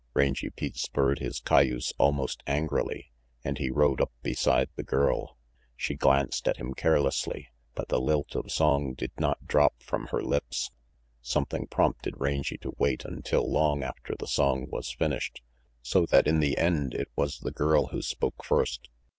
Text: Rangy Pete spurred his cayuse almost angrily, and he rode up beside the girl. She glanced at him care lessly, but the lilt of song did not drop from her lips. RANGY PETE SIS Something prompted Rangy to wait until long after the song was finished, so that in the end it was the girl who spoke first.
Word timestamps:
Rangy 0.15 0.49
Pete 0.49 0.77
spurred 0.77 1.19
his 1.19 1.39
cayuse 1.39 1.93
almost 1.99 2.41
angrily, 2.47 3.11
and 3.43 3.59
he 3.59 3.69
rode 3.69 4.01
up 4.01 4.11
beside 4.23 4.67
the 4.75 4.81
girl. 4.81 5.37
She 5.75 5.93
glanced 5.93 6.47
at 6.47 6.57
him 6.57 6.73
care 6.73 6.97
lessly, 6.99 7.49
but 7.75 7.89
the 7.89 8.01
lilt 8.01 8.35
of 8.35 8.51
song 8.51 8.95
did 8.95 9.11
not 9.19 9.45
drop 9.45 9.83
from 9.83 10.07
her 10.07 10.23
lips. 10.23 10.71
RANGY 10.71 11.17
PETE 11.21 11.25
SIS 11.27 11.31
Something 11.33 11.67
prompted 11.67 12.15
Rangy 12.17 12.57
to 12.61 12.73
wait 12.79 13.05
until 13.05 13.47
long 13.47 13.83
after 13.83 14.15
the 14.17 14.25
song 14.25 14.65
was 14.71 14.91
finished, 14.91 15.43
so 15.83 16.07
that 16.07 16.25
in 16.25 16.39
the 16.39 16.57
end 16.57 16.95
it 16.95 17.09
was 17.15 17.37
the 17.37 17.51
girl 17.51 17.89
who 17.89 18.01
spoke 18.01 18.43
first. 18.43 18.89